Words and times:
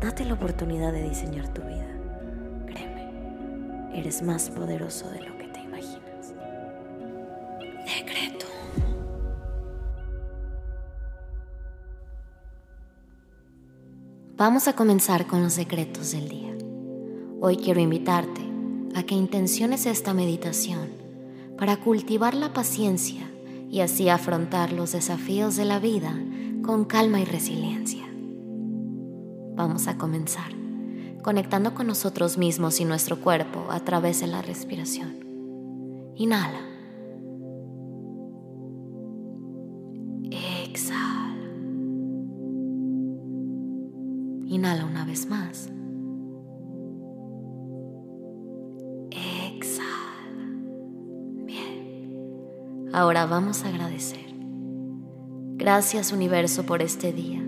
Date 0.00 0.24
la 0.24 0.34
oportunidad 0.34 0.92
de 0.92 1.08
diseñar 1.08 1.52
tu 1.52 1.60
vida. 1.62 1.88
Créeme, 2.66 3.98
eres 3.98 4.22
más 4.22 4.48
poderoso 4.48 5.10
de 5.10 5.22
lo 5.22 5.36
que 5.36 5.48
te 5.48 5.60
imaginas. 5.60 6.34
Decreto. 7.84 8.46
Vamos 14.36 14.68
a 14.68 14.74
comenzar 14.74 15.26
con 15.26 15.42
los 15.42 15.54
secretos 15.54 16.12
del 16.12 16.28
día. 16.28 16.56
Hoy 17.40 17.56
quiero 17.56 17.80
invitarte 17.80 18.42
a 18.94 19.02
que 19.02 19.16
intenciones 19.16 19.84
esta 19.84 20.14
meditación 20.14 20.90
para 21.58 21.76
cultivar 21.76 22.34
la 22.34 22.52
paciencia 22.52 23.28
y 23.68 23.80
así 23.80 24.08
afrontar 24.08 24.72
los 24.72 24.92
desafíos 24.92 25.56
de 25.56 25.64
la 25.64 25.80
vida 25.80 26.16
con 26.62 26.84
calma 26.84 27.20
y 27.20 27.24
resiliencia. 27.24 28.07
Vamos 29.58 29.88
a 29.88 29.98
comenzar 29.98 30.52
conectando 31.20 31.74
con 31.74 31.88
nosotros 31.88 32.38
mismos 32.38 32.78
y 32.78 32.84
nuestro 32.84 33.20
cuerpo 33.20 33.66
a 33.70 33.80
través 33.80 34.20
de 34.20 34.28
la 34.28 34.40
respiración. 34.40 35.18
Inhala. 36.14 36.60
Exhala. 40.30 41.34
Inhala 44.46 44.84
una 44.84 45.04
vez 45.04 45.28
más. 45.28 45.68
Exhala. 49.10 50.46
Bien. 51.44 52.88
Ahora 52.92 53.26
vamos 53.26 53.64
a 53.64 53.70
agradecer. 53.70 54.24
Gracias 55.56 56.12
universo 56.12 56.62
por 56.64 56.80
este 56.80 57.12
día 57.12 57.47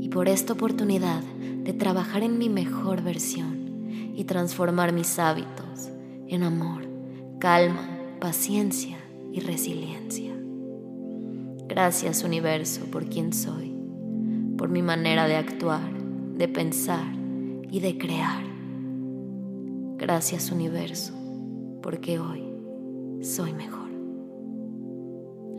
y 0.00 0.08
por 0.08 0.28
esta 0.28 0.52
oportunidad 0.52 1.22
de 1.22 1.72
trabajar 1.72 2.22
en 2.22 2.38
mi 2.38 2.48
mejor 2.48 3.02
versión 3.02 3.88
y 4.14 4.24
transformar 4.24 4.92
mis 4.92 5.18
hábitos 5.18 5.90
en 6.28 6.42
amor, 6.42 6.82
calma, 7.38 7.88
paciencia 8.20 8.98
y 9.32 9.40
resiliencia. 9.40 10.34
Gracias 11.68 12.22
universo 12.22 12.84
por 12.86 13.06
quien 13.06 13.32
soy, 13.32 13.74
por 14.56 14.68
mi 14.68 14.82
manera 14.82 15.26
de 15.26 15.36
actuar, 15.36 15.92
de 16.36 16.48
pensar 16.48 17.06
y 17.70 17.80
de 17.80 17.98
crear. 17.98 18.44
Gracias 19.98 20.50
universo 20.50 21.12
porque 21.82 22.18
hoy 22.18 22.44
soy 23.22 23.52
mejor. 23.52 23.90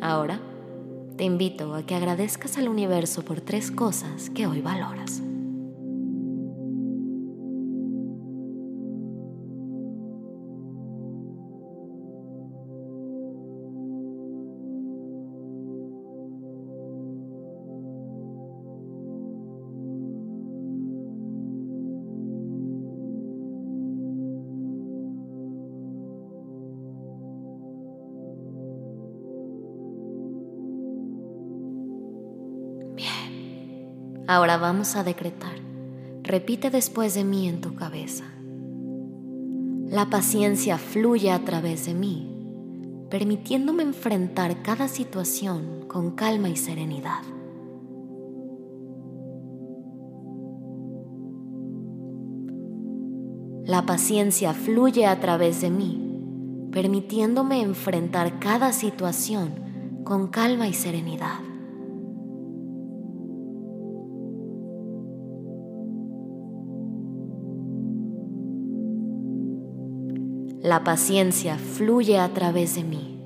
Ahora 0.01 0.39
te 1.17 1.23
invito 1.23 1.73
a 1.73 1.83
que 1.83 1.95
agradezcas 1.95 2.59
al 2.59 2.69
universo 2.69 3.23
por 3.23 3.41
tres 3.41 3.71
cosas 3.71 4.29
que 4.29 4.45
hoy 4.45 4.61
valoras. 4.61 5.23
Ahora 34.27 34.57
vamos 34.57 34.97
a 34.97 35.05
decretar. 35.05 35.55
Repite 36.21 36.69
después 36.69 37.13
de 37.15 37.23
mí 37.23 37.47
en 37.47 37.61
tu 37.61 37.75
cabeza. 37.75 38.25
La 39.89 40.09
paciencia 40.09 40.77
fluye 40.77 41.31
a 41.31 41.45
través 41.45 41.85
de 41.85 41.93
mí, 41.93 43.07
permitiéndome 43.09 43.83
enfrentar 43.83 44.61
cada 44.63 44.89
situación 44.89 45.85
con 45.87 46.11
calma 46.11 46.49
y 46.49 46.57
serenidad. 46.57 47.21
La 53.63 53.85
paciencia 53.85 54.53
fluye 54.53 55.05
a 55.05 55.21
través 55.21 55.61
de 55.61 55.69
mí, 55.69 56.69
permitiéndome 56.73 57.61
enfrentar 57.61 58.39
cada 58.39 58.73
situación 58.73 60.03
con 60.03 60.27
calma 60.27 60.67
y 60.67 60.73
serenidad. 60.73 61.46
La 70.61 70.83
paciencia 70.83 71.57
fluye 71.59 72.17
a 72.17 72.33
través 72.33 72.73
de 72.73 72.83
mí, 72.83 73.19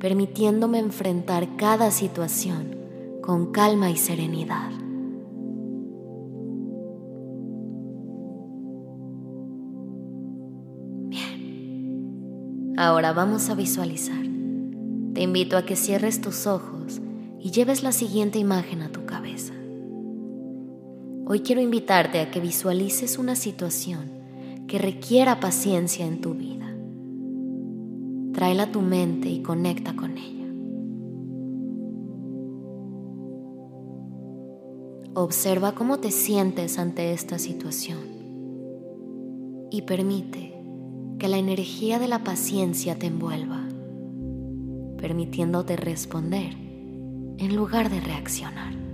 permitiéndome 0.00 0.80
enfrentar 0.80 1.56
cada 1.56 1.92
situación 1.92 2.74
con 3.22 3.52
calma 3.52 3.88
y 3.92 3.96
serenidad. 3.96 4.70
Bien, 11.08 12.74
ahora 12.76 13.12
vamos 13.12 13.48
a 13.48 13.54
visualizar. 13.54 14.24
Te 15.14 15.22
invito 15.22 15.56
a 15.56 15.64
que 15.64 15.76
cierres 15.76 16.20
tus 16.20 16.48
ojos 16.48 17.00
y 17.38 17.52
lleves 17.52 17.84
la 17.84 17.92
siguiente 17.92 18.40
imagen 18.40 18.82
a 18.82 18.90
tu 18.90 19.06
cabeza. 19.06 19.54
Hoy 21.26 21.40
quiero 21.40 21.60
invitarte 21.60 22.18
a 22.20 22.32
que 22.32 22.40
visualices 22.40 23.18
una 23.18 23.36
situación 23.36 24.15
que 24.66 24.78
requiera 24.78 25.40
paciencia 25.40 26.06
en 26.06 26.20
tu 26.20 26.34
vida 26.34 26.56
tráela 28.36 28.64
a 28.64 28.70
tu 28.70 28.82
mente 28.82 29.30
y 29.30 29.40
conecta 29.40 29.96
con 29.96 30.18
ella. 30.18 30.44
Observa 35.14 35.74
cómo 35.74 36.00
te 36.00 36.10
sientes 36.10 36.78
ante 36.78 37.14
esta 37.14 37.38
situación 37.38 37.98
y 39.70 39.82
permite 39.82 40.54
que 41.18 41.28
la 41.28 41.38
energía 41.38 41.98
de 41.98 42.08
la 42.08 42.24
paciencia 42.24 42.98
te 42.98 43.06
envuelva, 43.06 43.66
permitiéndote 44.98 45.76
responder 45.76 46.52
en 47.38 47.56
lugar 47.56 47.88
de 47.88 48.00
reaccionar. 48.00 48.85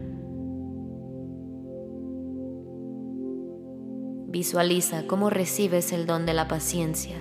Visualiza 4.32 5.06
cómo 5.06 5.28
recibes 5.28 5.92
el 5.92 6.06
don 6.06 6.24
de 6.24 6.32
la 6.32 6.48
paciencia 6.48 7.18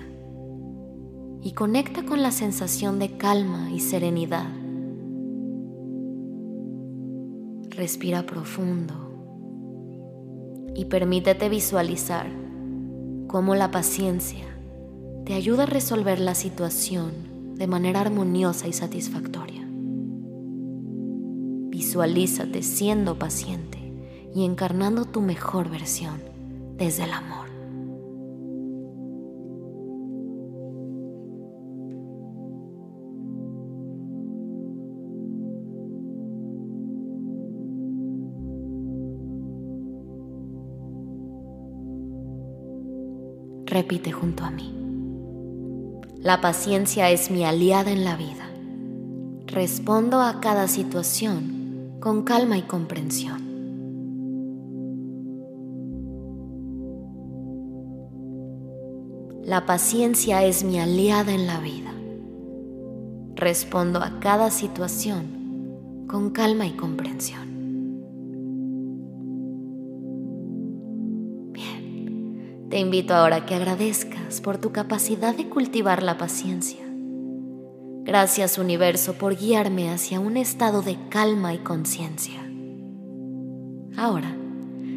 y 1.42 1.52
conecta 1.52 2.06
con 2.06 2.22
la 2.22 2.32
sensación 2.32 3.00
de 3.00 3.18
calma 3.18 3.70
y 3.70 3.82
serenidad. 3.82 4.48
Respira 7.70 8.25
profundo 8.25 8.94
y 10.74 10.86
permítete 10.86 11.50
visualizar 11.50 12.28
cómo 13.28 13.56
la 13.56 13.72
paciencia 13.72 14.46
te 15.25 15.34
ayuda 15.34 15.64
a 15.64 15.66
resolver 15.66 16.18
la 16.18 16.34
situación 16.34 17.56
de 17.57 17.68
manera 17.68 18.00
armoniosa 18.00 18.69
y 18.69 18.74
satisfactoria. 18.74 19.68
Visualízate 21.72 22.64
siendo 22.64 23.19
paciente 23.19 23.80
y 24.34 24.46
encarnando 24.46 25.04
tu 25.04 25.19
mejor 25.19 25.69
versión 25.69 26.31
desde 26.81 27.04
el 27.04 27.12
amor. 27.13 27.48
Repite 43.68 44.12
junto 44.12 44.44
a 44.44 44.50
mí. 44.50 44.74
La 46.18 46.42
paciencia 46.42 47.12
es 47.12 47.30
mi 47.30 47.45
aliada 47.45 47.92
en 47.92 48.04
la 48.04 48.16
vida. 48.16 48.50
Respondo 49.45 50.19
a 50.19 50.42
cada 50.42 50.68
situación 50.68 51.98
con 52.00 52.24
calma 52.24 52.57
y 52.57 52.63
comprensión. 52.63 53.50
La 59.44 59.66
paciencia 59.66 60.46
es 60.46 60.64
mi 60.64 60.80
aliada 60.80 61.34
en 61.34 61.48
la 61.48 61.60
vida. 61.60 61.92
Respondo 63.34 64.00
a 64.00 64.20
cada 64.20 64.52
situación 64.52 66.06
con 66.08 66.30
calma 66.30 66.68
y 66.68 66.72
comprensión. 66.74 67.50
Bien, 71.52 72.68
te 72.70 72.80
invito 72.80 73.16
ahora 73.16 73.38
a 73.38 73.46
que 73.48 73.56
agradezcas 73.56 74.42
por 74.42 74.60
tu 74.60 74.72
capacidad 74.72 75.36
de 75.36 75.50
cultivar 75.50 76.04
la 76.04 76.20
paciencia. 76.20 76.86
Gracias 78.04 78.60
universo 78.60 79.14
por 79.14 79.36
guiarme 79.36 79.90
hacia 79.90 80.20
un 80.20 80.38
estado 80.38 80.84
de 80.84 80.98
calma 81.10 81.56
y 81.56 81.58
conciencia. 81.58 82.48
Ahora, 83.98 84.36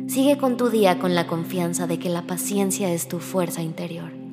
sigue 0.07 0.37
con 0.37 0.59
tu 0.59 0.69
día 0.69 0.99
con 0.99 1.15
la 1.15 1.27
confianza 1.27 1.87
de 1.87 1.99
que 1.99 2.11
la 2.11 2.27
paciencia 2.27 2.93
es 2.93 3.09
tu 3.09 3.21
fuerza 3.21 3.63
interior 3.63 4.24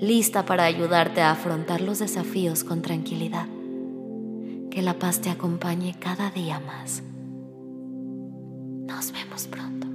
lista 0.00 0.44
para 0.44 0.64
ayudarte 0.64 1.20
a 1.20 1.32
afrontar 1.32 1.80
los 1.80 1.98
desafíos 1.98 2.64
con 2.64 2.82
tranquilidad. 2.82 3.46
Que 4.70 4.82
la 4.82 4.98
paz 4.98 5.20
te 5.20 5.30
acompañe 5.30 5.94
cada 5.98 6.30
día 6.30 6.60
más. 6.60 7.02
Nos 8.86 9.12
vemos 9.12 9.46
pronto. 9.48 9.86